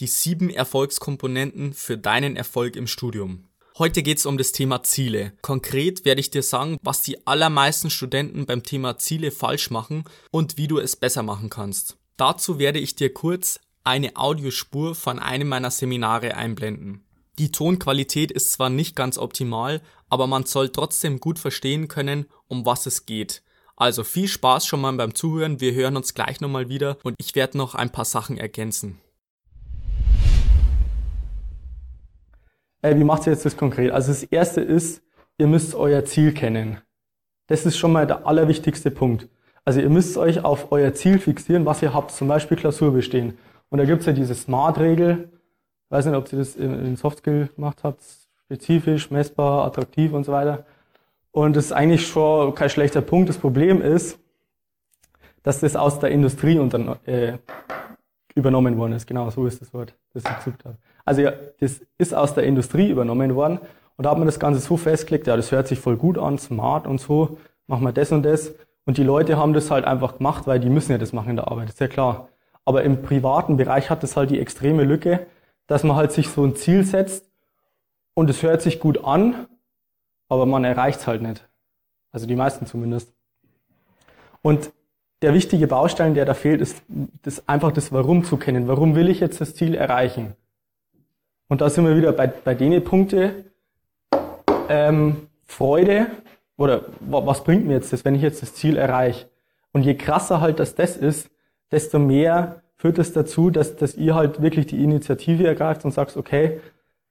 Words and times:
Die 0.00 0.08
sieben 0.08 0.50
Erfolgskomponenten 0.50 1.72
für 1.72 1.96
deinen 1.96 2.34
Erfolg 2.34 2.74
im 2.74 2.88
Studium. 2.88 3.44
Heute 3.78 4.02
geht 4.02 4.18
es 4.18 4.26
um 4.26 4.36
das 4.36 4.50
Thema 4.50 4.82
Ziele. 4.82 5.34
Konkret 5.40 6.04
werde 6.04 6.20
ich 6.20 6.30
dir 6.30 6.42
sagen, 6.42 6.78
was 6.82 7.02
die 7.02 7.26
allermeisten 7.28 7.90
Studenten 7.90 8.44
beim 8.44 8.64
Thema 8.64 8.98
Ziele 8.98 9.30
falsch 9.30 9.70
machen 9.70 10.02
und 10.32 10.56
wie 10.56 10.66
du 10.66 10.78
es 10.78 10.96
besser 10.96 11.22
machen 11.22 11.48
kannst. 11.48 11.96
Dazu 12.16 12.58
werde 12.58 12.80
ich 12.80 12.96
dir 12.96 13.14
kurz 13.14 13.60
eine 13.84 14.16
Audiospur 14.16 14.96
von 14.96 15.20
einem 15.20 15.46
meiner 15.46 15.70
Seminare 15.70 16.36
einblenden. 16.36 17.04
Die 17.38 17.52
Tonqualität 17.52 18.32
ist 18.32 18.50
zwar 18.50 18.70
nicht 18.70 18.96
ganz 18.96 19.16
optimal, 19.16 19.80
aber 20.08 20.26
man 20.26 20.44
soll 20.44 20.70
trotzdem 20.70 21.20
gut 21.20 21.38
verstehen 21.38 21.86
können, 21.86 22.26
um 22.48 22.66
was 22.66 22.86
es 22.86 23.06
geht. 23.06 23.42
Also 23.76 24.02
viel 24.02 24.26
Spaß 24.26 24.66
schon 24.66 24.80
mal 24.80 24.92
beim 24.92 25.14
Zuhören. 25.14 25.60
Wir 25.60 25.72
hören 25.72 25.96
uns 25.96 26.14
gleich 26.14 26.40
nochmal 26.40 26.68
wieder 26.68 26.98
und 27.04 27.14
ich 27.18 27.36
werde 27.36 27.58
noch 27.58 27.76
ein 27.76 27.92
paar 27.92 28.04
Sachen 28.04 28.38
ergänzen. 28.38 29.00
Äh, 32.84 32.98
wie 32.98 33.04
macht 33.04 33.26
ihr 33.26 33.32
jetzt 33.32 33.46
das 33.46 33.56
konkret? 33.56 33.92
Also 33.92 34.12
das 34.12 34.24
erste 34.24 34.60
ist, 34.60 35.02
ihr 35.38 35.46
müsst 35.46 35.74
euer 35.74 36.04
Ziel 36.04 36.34
kennen. 36.34 36.76
Das 37.46 37.64
ist 37.64 37.78
schon 37.78 37.92
mal 37.92 38.06
der 38.06 38.26
allerwichtigste 38.26 38.90
Punkt. 38.90 39.26
Also 39.64 39.80
ihr 39.80 39.88
müsst 39.88 40.18
euch 40.18 40.44
auf 40.44 40.70
euer 40.70 40.92
Ziel 40.92 41.18
fixieren, 41.18 41.64
was 41.64 41.80
ihr 41.80 41.94
habt, 41.94 42.10
zum 42.10 42.28
Beispiel 42.28 42.58
Klausur 42.58 42.92
bestehen. 42.92 43.38
Und 43.70 43.78
da 43.78 43.86
gibt's 43.86 44.04
ja 44.04 44.12
diese 44.12 44.34
Smart-Regel. 44.34 45.30
Ich 45.86 45.90
weiß 45.90 46.04
nicht, 46.04 46.14
ob 46.14 46.30
ihr 46.30 46.38
das 46.38 46.56
in 46.56 46.96
Softskill 46.96 47.48
gemacht 47.56 47.78
habt. 47.84 48.02
Spezifisch, 48.44 49.10
messbar, 49.10 49.64
attraktiv 49.64 50.12
und 50.12 50.24
so 50.24 50.32
weiter. 50.32 50.66
Und 51.32 51.56
das 51.56 51.66
ist 51.66 51.72
eigentlich 51.72 52.06
schon 52.06 52.54
kein 52.54 52.68
schlechter 52.68 53.00
Punkt. 53.00 53.30
Das 53.30 53.38
Problem 53.38 53.80
ist, 53.80 54.18
dass 55.42 55.60
das 55.60 55.74
aus 55.74 56.00
der 56.00 56.10
Industrie 56.10 56.58
unter, 56.58 56.98
äh, 57.06 57.38
übernommen 58.34 58.76
worden 58.78 58.92
ist. 58.92 59.06
Genau, 59.06 59.30
so 59.30 59.46
ist 59.46 59.60
das 59.60 59.72
Wort, 59.72 59.94
das 60.12 60.24
ich 60.24 60.36
gesucht 60.36 60.64
habe. 60.64 60.76
Also 61.04 61.22
ja, 61.22 61.32
das 61.60 61.80
ist 61.98 62.14
aus 62.14 62.34
der 62.34 62.44
Industrie 62.44 62.88
übernommen 62.88 63.34
worden. 63.34 63.58
Und 63.96 64.04
da 64.04 64.10
hat 64.10 64.18
man 64.18 64.26
das 64.26 64.40
Ganze 64.40 64.60
so 64.60 64.76
festgelegt, 64.76 65.26
ja, 65.26 65.36
das 65.36 65.52
hört 65.52 65.68
sich 65.68 65.78
voll 65.78 65.96
gut 65.96 66.18
an, 66.18 66.38
smart 66.38 66.86
und 66.86 67.00
so, 67.00 67.38
machen 67.66 67.84
wir 67.84 67.92
das 67.92 68.10
und 68.10 68.24
das. 68.24 68.52
Und 68.86 68.98
die 68.98 69.04
Leute 69.04 69.36
haben 69.36 69.52
das 69.52 69.70
halt 69.70 69.84
einfach 69.84 70.18
gemacht, 70.18 70.46
weil 70.46 70.58
die 70.58 70.68
müssen 70.68 70.92
ja 70.92 70.98
das 70.98 71.12
machen 71.12 71.30
in 71.30 71.36
der 71.36 71.48
Arbeit, 71.48 71.68
ist 71.68 71.80
ja 71.80 71.88
klar. 71.88 72.28
Aber 72.64 72.82
im 72.82 73.02
privaten 73.02 73.56
Bereich 73.56 73.90
hat 73.90 74.02
das 74.02 74.16
halt 74.16 74.30
die 74.30 74.40
extreme 74.40 74.84
Lücke, 74.84 75.26
dass 75.66 75.84
man 75.84 75.96
halt 75.96 76.12
sich 76.12 76.28
so 76.28 76.44
ein 76.44 76.56
Ziel 76.56 76.84
setzt 76.84 77.30
und 78.14 78.28
es 78.30 78.42
hört 78.42 78.62
sich 78.62 78.80
gut 78.80 79.04
an, 79.04 79.46
aber 80.28 80.46
man 80.46 80.64
erreicht 80.64 81.00
es 81.00 81.06
halt 81.06 81.22
nicht. 81.22 81.46
Also 82.10 82.26
die 82.26 82.36
meisten 82.36 82.66
zumindest. 82.66 83.12
Und 84.42 84.72
der 85.24 85.32
wichtige 85.32 85.66
Baustein, 85.66 86.12
der 86.12 86.26
da 86.26 86.34
fehlt, 86.34 86.60
ist 86.60 86.82
das, 87.22 87.48
einfach 87.48 87.72
das 87.72 87.92
Warum 87.92 88.24
zu 88.24 88.36
kennen. 88.36 88.68
Warum 88.68 88.94
will 88.94 89.08
ich 89.08 89.20
jetzt 89.20 89.40
das 89.40 89.54
Ziel 89.54 89.74
erreichen? 89.74 90.34
Und 91.48 91.62
da 91.62 91.70
sind 91.70 91.86
wir 91.86 91.96
wieder 91.96 92.12
bei, 92.12 92.26
bei 92.26 92.54
denen 92.54 92.84
Punkte, 92.84 93.46
ähm, 94.68 95.28
Freude 95.46 96.08
oder 96.58 96.82
was 97.00 97.42
bringt 97.42 97.66
mir 97.66 97.72
jetzt 97.72 97.90
das, 97.94 98.04
wenn 98.04 98.14
ich 98.14 98.20
jetzt 98.20 98.42
das 98.42 98.54
Ziel 98.54 98.76
erreiche? 98.76 99.30
Und 99.72 99.82
je 99.82 99.94
krasser 99.94 100.42
halt 100.42 100.60
das 100.60 100.74
das 100.74 100.94
ist, 100.94 101.30
desto 101.70 101.98
mehr 101.98 102.62
führt 102.76 102.98
es 102.98 103.14
das 103.14 103.24
dazu, 103.24 103.48
dass, 103.48 103.76
dass 103.76 103.94
ihr 103.94 104.14
halt 104.14 104.42
wirklich 104.42 104.66
die 104.66 104.84
Initiative 104.84 105.46
ergreift 105.46 105.86
und 105.86 105.92
sagst, 105.92 106.18
okay, 106.18 106.60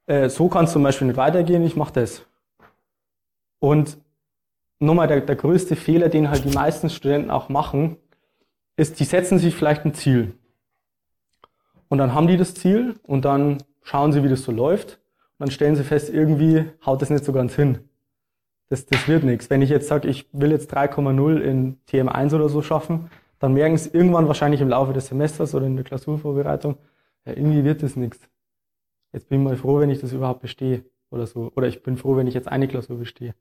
äh, 0.06 0.29
so 0.29 0.50
kann 0.50 0.66
es 0.66 0.72
zum 0.72 0.84
Beispiel 0.84 1.07
nicht 1.07 1.18
weitergehen, 1.18 1.66
ich 1.66 1.75
mache 1.75 1.94
das. 1.94 2.28
Und 3.57 3.97
nochmal 4.78 5.07
der, 5.07 5.22
der 5.22 5.35
größte 5.35 5.75
Fehler, 5.75 6.09
den 6.09 6.29
halt 6.29 6.46
die 6.46 6.53
meisten 6.53 6.91
Studenten 6.91 7.31
auch 7.31 7.50
machen, 7.50 7.97
ist, 8.75 9.00
die 9.00 9.03
setzen 9.03 9.39
sich 9.39 9.56
vielleicht 9.56 9.85
ein 9.85 9.94
Ziel. 9.94 10.34
Und 11.89 11.97
dann 12.00 12.13
haben 12.13 12.28
die 12.28 12.38
das 12.38 12.56
Ziel 12.56 12.95
und 13.03 13.25
dann 13.25 13.59
schauen 13.84 14.11
sie, 14.11 14.23
wie 14.23 14.29
das 14.29 14.44
so 14.44 14.51
läuft. 14.51 15.00
Und 15.38 15.47
dann 15.47 15.51
stellen 15.51 15.75
sie 15.75 15.84
fest, 15.84 16.09
irgendwie 16.09 16.66
haut 16.85 17.01
das 17.01 17.09
nicht 17.09 17.25
so 17.25 17.34
ganz 17.34 17.56
hin. 17.56 17.79
Das, 18.69 18.85
das 18.85 19.07
wird 19.07 19.23
nichts. 19.23 19.50
Wenn 19.50 19.61
ich 19.61 19.69
jetzt 19.69 19.88
sage, 19.88 20.07
ich 20.07 20.28
will 20.31 20.51
jetzt 20.51 20.73
3,0 20.75 21.39
in 21.39 21.78
TM1 21.88 22.34
oder 22.34 22.50
so 22.50 22.61
schaffen, 22.61 23.09
dann 23.39 23.53
merken 23.53 23.78
sie 23.78 23.89
irgendwann 23.91 24.28
wahrscheinlich 24.28 24.61
im 24.61 24.69
Laufe 24.69 24.94
des 24.94 25.07
Semesters 25.07 25.53
oder 25.53 25.66
in 25.66 25.75
der 25.75 25.84
Klausurvorbereitung, 25.84 26.78
ja, 27.25 27.34
irgendwie 27.34 27.63
wird 27.63 27.84
das 27.84 27.95
nichts. 27.95 28.29
Jetzt 29.11 29.29
bin 29.29 29.41
ich 29.41 29.44
mal 29.44 29.57
froh, 29.57 29.79
wenn 29.79 29.90
ich 29.90 30.00
das 30.00 30.13
überhaupt 30.13 30.41
bestehe 30.41 30.85
oder 31.11 31.28
so. 31.28 31.51
Oder 31.55 31.67
ich 31.67 31.84
bin 31.84 31.97
froh, 31.97 32.16
wenn 32.16 32.25
ich 32.25 32.34
jetzt 32.34 32.47
eine 32.47 32.67
Klausur 32.67 32.97
bestehe. 32.97 33.35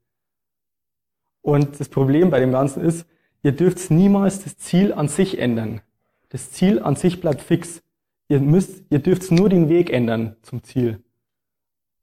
Und 1.40 1.80
das 1.80 1.88
Problem 1.88 2.30
bei 2.30 2.40
dem 2.40 2.52
Ganzen 2.52 2.84
ist, 2.84 3.06
ihr 3.42 3.52
dürft 3.52 3.90
niemals 3.90 4.44
das 4.44 4.56
Ziel 4.58 4.92
an 4.92 5.08
sich 5.08 5.38
ändern. 5.38 5.80
Das 6.28 6.50
Ziel 6.50 6.80
an 6.80 6.96
sich 6.96 7.20
bleibt 7.20 7.42
fix. 7.42 7.82
Ihr 8.28 8.40
müsst, 8.40 8.84
ihr 8.90 9.00
dürft 9.00 9.30
nur 9.30 9.48
den 9.48 9.68
Weg 9.68 9.90
ändern 9.90 10.36
zum 10.42 10.62
Ziel. 10.62 11.02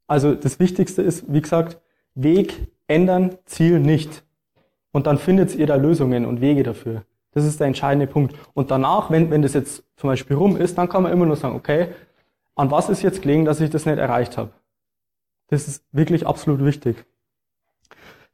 Also 0.06 0.34
das 0.34 0.60
Wichtigste 0.60 1.02
ist, 1.02 1.32
wie 1.32 1.40
gesagt, 1.40 1.80
Weg 2.14 2.72
ändern, 2.86 3.36
Ziel 3.44 3.80
nicht. 3.80 4.24
Und 4.92 5.06
dann 5.06 5.18
findet 5.18 5.54
ihr 5.54 5.66
da 5.66 5.76
Lösungen 5.76 6.26
und 6.26 6.40
Wege 6.40 6.62
dafür. 6.62 7.04
Das 7.32 7.44
ist 7.44 7.60
der 7.60 7.68
entscheidende 7.68 8.06
Punkt. 8.06 8.34
Und 8.54 8.70
danach, 8.70 9.10
wenn, 9.10 9.30
wenn 9.30 9.42
das 9.42 9.54
jetzt 9.54 9.84
zum 9.96 10.08
Beispiel 10.08 10.36
rum 10.36 10.56
ist, 10.56 10.76
dann 10.76 10.88
kann 10.88 11.02
man 11.02 11.12
immer 11.12 11.26
nur 11.26 11.36
sagen, 11.36 11.54
okay, 11.54 11.88
an 12.56 12.70
was 12.70 12.88
ist 12.88 13.02
jetzt 13.02 13.22
gelegen, 13.22 13.44
dass 13.44 13.60
ich 13.60 13.70
das 13.70 13.86
nicht 13.86 13.98
erreicht 13.98 14.36
habe? 14.36 14.50
Das 15.48 15.68
ist 15.68 15.84
wirklich 15.92 16.26
absolut 16.26 16.64
wichtig. 16.64 17.04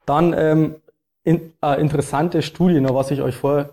Dann 0.07 0.35
ähm, 0.37 0.77
in, 1.27 1.53
äh, 1.61 1.81
interessante 1.81 2.41
Studie, 2.41 2.81
noch 2.81 2.95
was 2.95 3.11
ich 3.11 3.21
euch 3.21 3.35
vorher 3.35 3.71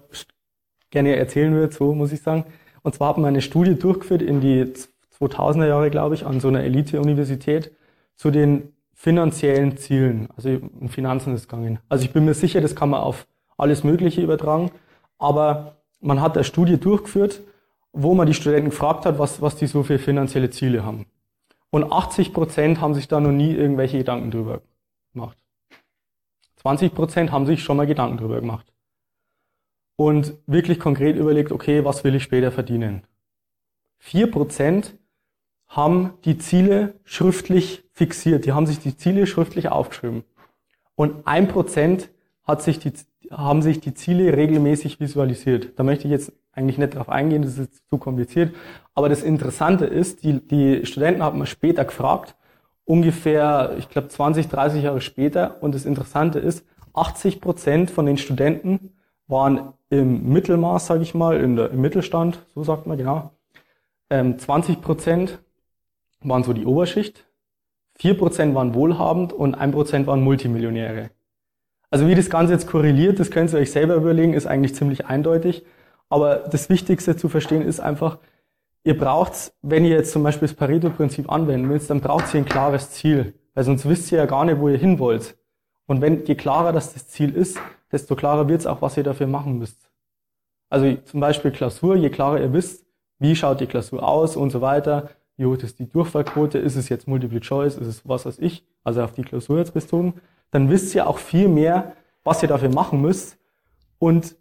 gerne 0.89 1.15
erzählen 1.15 1.53
würde, 1.53 1.73
so 1.73 1.93
muss 1.93 2.11
ich 2.11 2.21
sagen. 2.21 2.45
Und 2.81 2.95
zwar 2.95 3.09
haben 3.09 3.21
wir 3.21 3.27
eine 3.27 3.41
Studie 3.41 3.75
durchgeführt 3.75 4.23
in 4.23 4.41
die 4.41 4.73
2000er 5.19 5.67
Jahre, 5.67 5.91
glaube 5.91 6.15
ich, 6.15 6.25
an 6.25 6.39
so 6.39 6.47
einer 6.47 6.63
Elite-Universität 6.63 7.71
zu 8.15 8.31
den 8.31 8.73
finanziellen 8.95 9.77
Zielen. 9.77 10.29
Also 10.35 10.59
um 10.79 10.89
Finanzen 10.89 11.35
ist 11.35 11.47
gegangen. 11.47 11.77
Also 11.89 12.05
ich 12.05 12.11
bin 12.11 12.25
mir 12.25 12.33
sicher, 12.33 12.59
das 12.59 12.75
kann 12.75 12.89
man 12.89 13.01
auf 13.01 13.27
alles 13.55 13.83
Mögliche 13.83 14.21
übertragen. 14.21 14.71
Aber 15.19 15.77
man 16.01 16.21
hat 16.21 16.35
eine 16.35 16.43
Studie 16.43 16.79
durchgeführt, 16.79 17.41
wo 17.91 18.15
man 18.15 18.25
die 18.25 18.33
Studenten 18.33 18.71
gefragt 18.71 19.05
hat, 19.05 19.19
was, 19.19 19.43
was 19.43 19.55
die 19.57 19.67
so 19.67 19.83
für 19.83 19.99
finanzielle 19.99 20.49
Ziele 20.49 20.83
haben. 20.83 21.05
Und 21.69 21.91
80 21.91 22.33
Prozent 22.33 22.81
haben 22.81 22.95
sich 22.95 23.07
da 23.07 23.19
noch 23.19 23.31
nie 23.31 23.53
irgendwelche 23.53 23.99
Gedanken 23.99 24.31
drüber 24.31 24.61
gemacht. 25.13 25.37
20 26.63 26.93
Prozent 26.93 27.31
haben 27.31 27.45
sich 27.45 27.61
schon 27.61 27.77
mal 27.77 27.85
Gedanken 27.85 28.17
drüber 28.17 28.39
gemacht. 28.39 28.73
Und 29.95 30.33
wirklich 30.47 30.79
konkret 30.79 31.17
überlegt, 31.17 31.51
okay, 31.51 31.85
was 31.85 32.03
will 32.03 32.15
ich 32.15 32.23
später 32.23 32.51
verdienen? 32.51 33.03
4 33.99 34.31
Prozent 34.31 34.97
haben 35.67 36.13
die 36.25 36.37
Ziele 36.37 36.95
schriftlich 37.03 37.83
fixiert. 37.91 38.45
Die 38.45 38.53
haben 38.53 38.65
sich 38.65 38.79
die 38.79 38.95
Ziele 38.95 39.27
schriftlich 39.27 39.69
aufgeschrieben. 39.69 40.23
Und 40.95 41.27
ein 41.27 41.47
Prozent 41.47 42.09
haben 42.45 43.61
sich 43.61 43.79
die 43.79 43.93
Ziele 43.93 44.37
regelmäßig 44.37 44.99
visualisiert. 44.99 45.77
Da 45.77 45.83
möchte 45.83 46.05
ich 46.05 46.11
jetzt 46.11 46.31
eigentlich 46.53 46.77
nicht 46.77 46.95
drauf 46.95 47.09
eingehen, 47.09 47.41
das 47.41 47.57
ist 47.57 47.87
zu 47.89 47.97
kompliziert. 47.97 48.55
Aber 48.93 49.09
das 49.09 49.23
Interessante 49.23 49.85
ist, 49.85 50.23
die, 50.23 50.39
die 50.47 50.85
Studenten 50.85 51.23
haben 51.23 51.39
wir 51.39 51.45
später 51.45 51.83
gefragt, 51.85 52.35
ungefähr, 52.85 53.75
ich 53.77 53.89
glaube, 53.89 54.07
20, 54.09 54.47
30 54.49 54.83
Jahre 54.83 55.01
später. 55.01 55.61
Und 55.61 55.75
das 55.75 55.85
Interessante 55.85 56.39
ist, 56.39 56.65
80 56.93 57.41
Prozent 57.41 57.91
von 57.91 58.05
den 58.05 58.17
Studenten 58.17 58.91
waren 59.27 59.73
im 59.89 60.29
Mittelmaß, 60.29 60.87
sage 60.87 61.03
ich 61.03 61.13
mal, 61.13 61.39
der, 61.55 61.71
im 61.71 61.81
Mittelstand, 61.81 62.39
so 62.53 62.63
sagt 62.63 62.87
man 62.87 62.97
genau. 62.97 63.31
Ähm, 64.09 64.37
20 64.37 64.81
Prozent 64.81 65.39
waren 66.21 66.43
so 66.43 66.53
die 66.53 66.65
Oberschicht, 66.65 67.25
4 67.95 68.17
Prozent 68.17 68.55
waren 68.55 68.73
wohlhabend 68.73 69.33
und 69.33 69.55
1 69.55 69.73
Prozent 69.73 70.07
waren 70.07 70.21
Multimillionäre. 70.21 71.09
Also 71.89 72.07
wie 72.07 72.15
das 72.15 72.29
Ganze 72.29 72.53
jetzt 72.53 72.67
korreliert, 72.67 73.19
das 73.19 73.29
könnt 73.29 73.53
ihr 73.53 73.59
euch 73.59 73.71
selber 73.71 73.95
überlegen, 73.95 74.33
ist 74.33 74.47
eigentlich 74.47 74.75
ziemlich 74.75 75.05
eindeutig. 75.05 75.63
Aber 76.09 76.37
das 76.37 76.69
Wichtigste 76.69 77.15
zu 77.15 77.29
verstehen 77.29 77.61
ist 77.61 77.79
einfach, 77.79 78.17
ihr 78.83 78.97
braucht, 78.97 79.53
wenn 79.61 79.85
ihr 79.85 79.91
jetzt 79.91 80.11
zum 80.11 80.23
Beispiel 80.23 80.47
das 80.47 80.57
Pareto-Prinzip 80.57 81.31
anwenden 81.31 81.69
willst, 81.69 81.89
dann 81.89 82.01
braucht 82.01 82.33
ihr 82.33 82.41
ein 82.41 82.45
klares 82.45 82.91
Ziel. 82.91 83.33
Weil 83.53 83.63
sonst 83.63 83.87
wisst 83.87 84.11
ihr 84.11 84.17
ja 84.17 84.25
gar 84.25 84.45
nicht, 84.45 84.59
wo 84.59 84.69
ihr 84.69 84.77
hin 84.77 84.99
wollt. 84.99 85.37
Und 85.85 86.01
wenn, 86.01 86.25
je 86.25 86.35
klarer 86.35 86.71
das, 86.71 86.93
das 86.93 87.07
Ziel 87.07 87.35
ist, 87.35 87.57
desto 87.91 88.15
klarer 88.15 88.47
wird 88.47 88.61
es 88.61 88.67
auch, 88.67 88.81
was 88.81 88.97
ihr 88.97 89.03
dafür 89.03 89.27
machen 89.27 89.57
müsst. 89.57 89.89
Also 90.69 90.95
zum 91.05 91.19
Beispiel 91.19 91.51
Klausur, 91.51 91.95
je 91.95 92.09
klarer 92.09 92.41
ihr 92.41 92.51
wisst, 92.51 92.85
wie 93.19 93.35
schaut 93.35 93.59
die 93.61 93.67
Klausur 93.67 94.07
aus 94.07 94.35
und 94.35 94.49
so 94.49 94.61
weiter, 94.61 95.09
wie 95.37 95.45
hoch 95.45 95.57
ist 95.57 95.79
die 95.79 95.87
Durchfallquote, 95.89 96.57
ist 96.57 96.75
es 96.75 96.89
jetzt 96.89 97.07
Multiple 97.07 97.41
Choice, 97.41 97.77
ist 97.77 97.87
es 97.87 98.07
was 98.07 98.25
weiß 98.25 98.39
ich, 98.39 98.65
also 98.83 99.03
auf 99.03 99.13
die 99.13 99.23
Klausur 99.23 99.59
jetzt 99.59 99.73
bezogen, 99.73 100.15
dann 100.51 100.69
wisst 100.69 100.93
ihr 100.95 101.07
auch 101.07 101.19
viel 101.19 101.47
mehr, 101.47 101.93
was 102.23 102.41
ihr 102.41 102.49
dafür 102.49 102.69
machen 102.69 103.01
müsst. 103.01 103.37
Und 103.99 104.35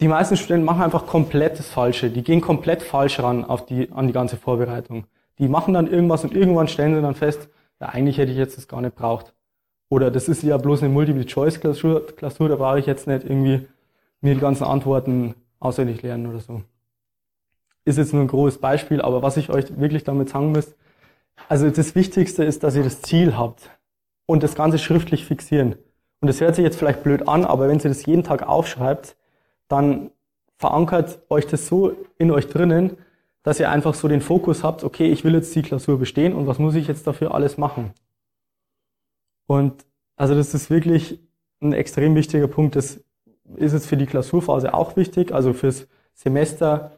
die 0.00 0.08
meisten 0.08 0.36
Studenten 0.36 0.66
machen 0.66 0.82
einfach 0.82 1.06
komplett 1.06 1.58
das 1.58 1.68
Falsche. 1.68 2.10
Die 2.10 2.22
gehen 2.22 2.40
komplett 2.40 2.82
falsch 2.82 3.18
ran 3.20 3.44
auf 3.44 3.64
die, 3.64 3.90
an 3.92 4.06
die 4.06 4.12
ganze 4.12 4.36
Vorbereitung. 4.36 5.06
Die 5.38 5.48
machen 5.48 5.74
dann 5.74 5.86
irgendwas 5.86 6.24
und 6.24 6.34
irgendwann 6.34 6.68
stellen 6.68 6.94
sie 6.94 7.02
dann 7.02 7.14
fest, 7.14 7.48
ja, 7.80 7.88
eigentlich 7.88 8.18
hätte 8.18 8.32
ich 8.32 8.38
jetzt 8.38 8.56
das 8.56 8.68
gar 8.68 8.80
nicht 8.80 8.94
braucht. 8.94 9.34
Oder 9.88 10.10
das 10.10 10.28
ist 10.28 10.42
ja 10.42 10.56
bloß 10.56 10.82
eine 10.82 10.92
Multiple-Choice-Klausur, 10.92 12.06
Klausur, 12.16 12.48
da 12.48 12.56
brauche 12.56 12.78
ich 12.78 12.86
jetzt 12.86 13.06
nicht 13.06 13.24
irgendwie 13.24 13.66
mir 14.20 14.34
die 14.34 14.40
ganzen 14.40 14.64
Antworten 14.64 15.34
auswendig 15.60 16.02
lernen 16.02 16.26
oder 16.26 16.40
so. 16.40 16.62
Ist 17.84 17.98
jetzt 17.98 18.12
nur 18.12 18.22
ein 18.22 18.28
großes 18.28 18.60
Beispiel, 18.60 19.00
aber 19.00 19.22
was 19.22 19.36
ich 19.36 19.50
euch 19.50 19.78
wirklich 19.78 20.04
damit 20.04 20.28
sagen 20.28 20.52
muss, 20.52 20.74
also 21.48 21.70
das 21.70 21.94
Wichtigste 21.94 22.44
ist, 22.44 22.64
dass 22.64 22.74
ihr 22.74 22.82
das 22.82 23.02
Ziel 23.02 23.36
habt 23.36 23.70
und 24.26 24.42
das 24.42 24.54
Ganze 24.54 24.78
schriftlich 24.78 25.24
fixieren. 25.24 25.76
Und 26.20 26.28
das 26.28 26.40
hört 26.40 26.56
sich 26.56 26.64
jetzt 26.64 26.78
vielleicht 26.78 27.02
blöd 27.02 27.28
an, 27.28 27.44
aber 27.44 27.68
wenn 27.68 27.78
ihr 27.78 27.88
das 27.88 28.06
jeden 28.06 28.24
Tag 28.24 28.42
aufschreibt, 28.42 29.16
dann 29.68 30.10
verankert 30.58 31.20
euch 31.28 31.46
das 31.46 31.66
so 31.66 31.92
in 32.18 32.30
euch 32.30 32.48
drinnen, 32.48 32.96
dass 33.42 33.60
ihr 33.60 33.70
einfach 33.70 33.94
so 33.94 34.08
den 34.08 34.20
Fokus 34.20 34.64
habt, 34.64 34.82
okay, 34.82 35.06
ich 35.06 35.22
will 35.24 35.34
jetzt 35.34 35.54
die 35.54 35.62
Klausur 35.62 35.98
bestehen 35.98 36.34
und 36.34 36.46
was 36.46 36.58
muss 36.58 36.74
ich 36.74 36.88
jetzt 36.88 37.06
dafür 37.06 37.34
alles 37.34 37.58
machen? 37.58 37.92
Und 39.46 39.84
also 40.16 40.34
das 40.34 40.54
ist 40.54 40.70
wirklich 40.70 41.20
ein 41.60 41.72
extrem 41.72 42.14
wichtiger 42.14 42.48
Punkt. 42.48 42.74
Das 42.76 43.00
ist 43.56 43.72
jetzt 43.72 43.86
für 43.86 43.96
die 43.96 44.06
Klausurphase 44.06 44.74
auch 44.74 44.96
wichtig. 44.96 45.32
Also 45.32 45.52
fürs 45.52 45.86
Semester 46.14 46.92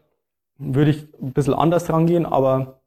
würde 0.57 0.91
ich 0.91 1.07
ein 1.21 1.33
bisschen 1.33 1.55
anders 1.55 1.91
rangehen, 1.91 2.27
aber 2.27 2.81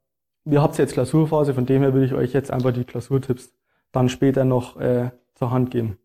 ihr 0.45 0.61
habt 0.61 0.77
jetzt 0.77 0.93
Klausurphase, 0.93 1.53
von 1.53 1.65
dem 1.65 1.81
her 1.81 1.93
würde 1.93 2.05
ich 2.05 2.13
euch 2.13 2.33
jetzt 2.33 2.51
einfach 2.51 2.73
die 2.73 2.83
Klausurtipps 2.83 3.53
dann 3.91 4.09
später 4.09 4.45
noch 4.45 4.79
äh, 4.79 5.11
zur 5.35 5.51
Hand 5.51 5.71
geben. 5.71 5.97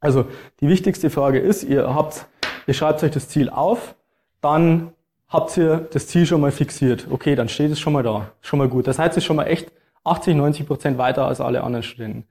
Also 0.00 0.26
die 0.60 0.68
wichtigste 0.68 1.10
Frage 1.10 1.38
ist, 1.38 1.64
ihr 1.64 1.94
habt, 1.94 2.26
ihr 2.66 2.74
schreibt 2.74 3.02
euch 3.02 3.10
das 3.10 3.28
Ziel 3.28 3.50
auf, 3.50 3.94
dann 4.40 4.92
habt 5.28 5.56
ihr 5.56 5.88
das 5.92 6.06
Ziel 6.08 6.26
schon 6.26 6.40
mal 6.40 6.52
fixiert. 6.52 7.06
Okay, 7.10 7.34
dann 7.34 7.48
steht 7.48 7.70
es 7.70 7.80
schon 7.80 7.92
mal 7.92 8.02
da. 8.02 8.30
Schon 8.40 8.58
mal 8.58 8.68
gut. 8.68 8.86
Das 8.86 8.98
heißt, 8.98 9.12
es 9.12 9.18
ist 9.18 9.24
schon 9.24 9.36
mal 9.36 9.46
echt 9.46 9.72
80, 10.04 10.36
90 10.36 10.66
Prozent 10.66 10.98
weiter 10.98 11.26
als 11.26 11.40
alle 11.40 11.62
anderen 11.62 11.82
Studenten. 11.82 12.24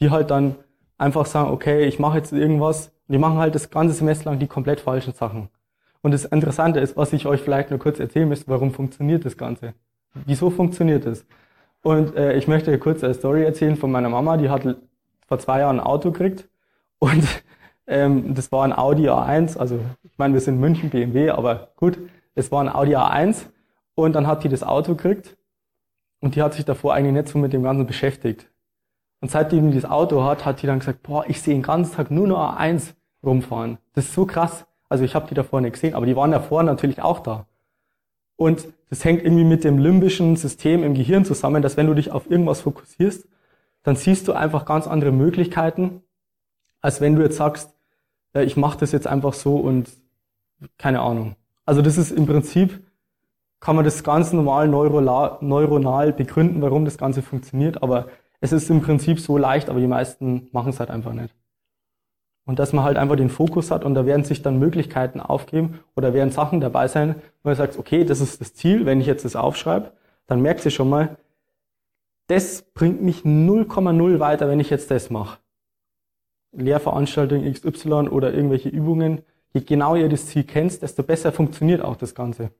Die 0.00 0.10
halt 0.10 0.30
dann 0.30 0.56
einfach 0.98 1.26
sagen, 1.26 1.50
okay, 1.50 1.84
ich 1.84 1.98
mache 1.98 2.18
jetzt 2.18 2.32
irgendwas. 2.32 2.88
Und 3.08 3.12
die 3.14 3.18
machen 3.18 3.38
halt 3.38 3.54
das 3.54 3.70
ganze 3.70 3.94
Semester 3.94 4.30
lang 4.30 4.38
die 4.38 4.46
komplett 4.46 4.80
falschen 4.80 5.12
Sachen. 5.12 5.48
Und 6.02 6.12
das 6.12 6.24
Interessante 6.24 6.80
ist, 6.80 6.96
was 6.96 7.12
ich 7.12 7.26
euch 7.26 7.40
vielleicht 7.40 7.70
nur 7.70 7.78
kurz 7.78 8.00
erzählen 8.00 8.28
müsste, 8.28 8.48
warum 8.48 8.72
funktioniert 8.72 9.24
das 9.24 9.36
Ganze? 9.36 9.74
Wieso 10.14 10.50
funktioniert 10.50 11.06
das? 11.06 11.24
Und 11.82 12.16
äh, 12.16 12.34
ich 12.34 12.48
möchte 12.48 12.76
kurz 12.78 13.02
eine 13.02 13.14
Story 13.14 13.44
erzählen 13.44 13.76
von 13.76 13.90
meiner 13.90 14.08
Mama, 14.08 14.36
die 14.36 14.50
hat 14.50 14.62
vor 15.26 15.38
zwei 15.38 15.60
Jahren 15.60 15.80
ein 15.80 15.86
Auto 15.86 16.10
gekriegt 16.10 16.48
und 16.98 17.24
ähm, 17.86 18.34
das 18.34 18.52
war 18.52 18.64
ein 18.64 18.72
Audi 18.72 19.08
A1, 19.08 19.58
also 19.58 19.80
ich 20.02 20.16
meine, 20.18 20.34
wir 20.34 20.40
sind 20.40 20.60
München 20.60 20.90
BMW, 20.90 21.30
aber 21.30 21.68
gut, 21.76 21.98
es 22.34 22.50
war 22.52 22.62
ein 22.62 22.68
Audi 22.68 22.96
A1 22.96 23.46
und 23.94 24.14
dann 24.14 24.26
hat 24.26 24.44
die 24.44 24.48
das 24.48 24.62
Auto 24.62 24.94
gekriegt 24.94 25.36
und 26.20 26.36
die 26.36 26.42
hat 26.42 26.54
sich 26.54 26.64
davor 26.64 26.94
eigentlich 26.94 27.14
nicht 27.14 27.28
so 27.28 27.38
mit 27.38 27.52
dem 27.52 27.62
Ganzen 27.62 27.86
beschäftigt. 27.86 28.48
Und 29.20 29.30
seitdem 29.30 29.70
die 29.70 29.80
das 29.80 29.90
Auto 29.90 30.24
hat, 30.24 30.44
hat 30.44 30.62
die 30.62 30.66
dann 30.66 30.80
gesagt, 30.80 31.02
boah, 31.02 31.24
ich 31.28 31.40
sehe 31.40 31.54
den 31.54 31.62
ganzen 31.62 31.94
Tag 31.94 32.10
nur 32.10 32.26
noch 32.26 32.58
A1 32.58 32.94
rumfahren. 33.24 33.78
Das 33.94 34.06
ist 34.06 34.14
so 34.14 34.26
krass. 34.26 34.66
Also 34.88 35.04
ich 35.04 35.14
habe 35.14 35.28
die 35.28 35.34
davor 35.34 35.60
nicht 35.60 35.74
gesehen, 35.74 35.94
aber 35.94 36.06
die 36.06 36.16
waren 36.16 36.32
davor 36.32 36.62
natürlich 36.62 37.00
auch 37.00 37.20
da. 37.20 37.46
Und 38.36 38.66
das 38.90 39.04
hängt 39.04 39.22
irgendwie 39.22 39.44
mit 39.44 39.64
dem 39.64 39.78
limbischen 39.78 40.36
System 40.36 40.82
im 40.82 40.94
Gehirn 40.94 41.24
zusammen, 41.24 41.62
dass 41.62 41.76
wenn 41.76 41.86
du 41.86 41.94
dich 41.94 42.10
auf 42.10 42.30
irgendwas 42.30 42.60
fokussierst, 42.62 43.26
dann 43.84 43.96
siehst 43.96 44.28
du 44.28 44.32
einfach 44.32 44.64
ganz 44.64 44.86
andere 44.86 45.12
Möglichkeiten, 45.12 46.02
als 46.82 47.00
wenn 47.00 47.16
du 47.16 47.22
jetzt 47.22 47.36
sagst, 47.36 47.72
ich 48.34 48.56
mache 48.56 48.78
das 48.78 48.92
jetzt 48.92 49.06
einfach 49.06 49.32
so 49.32 49.56
und 49.56 49.88
keine 50.78 51.00
Ahnung. 51.00 51.36
Also 51.64 51.80
das 51.80 51.96
ist 51.96 52.10
im 52.10 52.26
Prinzip, 52.26 52.80
kann 53.60 53.76
man 53.76 53.84
das 53.84 54.02
ganz 54.02 54.32
normal 54.32 54.68
neuronal 54.68 56.12
begründen, 56.12 56.60
warum 56.60 56.84
das 56.84 56.98
Ganze 56.98 57.22
funktioniert, 57.22 57.82
aber 57.82 58.08
es 58.40 58.52
ist 58.52 58.68
im 58.70 58.80
Prinzip 58.80 59.20
so 59.20 59.38
leicht, 59.38 59.70
aber 59.70 59.78
die 59.78 59.86
meisten 59.86 60.48
machen 60.50 60.70
es 60.70 60.80
halt 60.80 60.90
einfach 60.90 61.12
nicht. 61.12 61.34
Und 62.44 62.58
dass 62.58 62.72
man 62.72 62.84
halt 62.84 62.96
einfach 62.96 63.14
den 63.14 63.30
Fokus 63.30 63.70
hat 63.70 63.84
und 63.84 63.94
da 63.94 64.04
werden 64.04 64.24
sich 64.24 64.42
dann 64.42 64.58
Möglichkeiten 64.58 65.20
aufgeben 65.20 65.78
oder 65.94 66.12
werden 66.12 66.32
Sachen 66.32 66.60
dabei 66.60 66.88
sein, 66.88 67.14
wo 67.42 67.50
man 67.50 67.54
sagt, 67.54 67.78
okay, 67.78 68.04
das 68.04 68.20
ist 68.20 68.40
das 68.40 68.54
Ziel, 68.54 68.84
wenn 68.84 69.00
ich 69.00 69.06
jetzt 69.06 69.24
das 69.24 69.36
aufschreibe, 69.36 69.92
dann 70.26 70.42
merkt 70.42 70.64
ihr 70.64 70.72
schon 70.72 70.90
mal, 70.90 71.16
das 72.26 72.62
bringt 72.62 73.00
mich 73.00 73.20
0,0 73.20 74.18
weiter, 74.18 74.48
wenn 74.48 74.58
ich 74.58 74.70
jetzt 74.70 74.90
das 74.90 75.10
mache. 75.10 75.38
Lehrveranstaltung 76.52 77.50
XY 77.50 78.08
oder 78.08 78.32
irgendwelche 78.32 78.68
Übungen, 78.68 79.22
je 79.52 79.62
genauer 79.62 79.98
ihr 79.98 80.08
das 80.08 80.26
Ziel 80.26 80.44
kennt, 80.44 80.82
desto 80.82 81.02
besser 81.02 81.32
funktioniert 81.32 81.82
auch 81.82 81.96
das 81.96 82.14
Ganze. 82.14 82.50